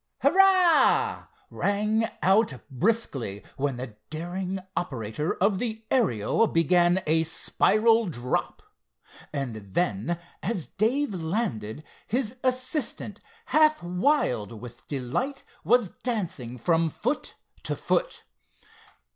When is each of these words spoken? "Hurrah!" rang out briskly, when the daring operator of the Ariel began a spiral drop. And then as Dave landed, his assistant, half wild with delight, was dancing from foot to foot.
"Hurrah!" 0.23 1.27
rang 1.51 2.05
out 2.23 2.53
briskly, 2.71 3.43
when 3.55 3.77
the 3.77 3.95
daring 4.09 4.57
operator 4.75 5.35
of 5.35 5.59
the 5.59 5.85
Ariel 5.91 6.47
began 6.47 7.03
a 7.05 7.21
spiral 7.21 8.05
drop. 8.07 8.63
And 9.31 9.57
then 9.57 10.17
as 10.41 10.65
Dave 10.65 11.13
landed, 11.13 11.83
his 12.07 12.37
assistant, 12.43 13.21
half 13.45 13.83
wild 13.83 14.59
with 14.59 14.87
delight, 14.87 15.43
was 15.63 15.91
dancing 16.01 16.57
from 16.57 16.89
foot 16.89 17.35
to 17.61 17.75
foot. 17.75 18.23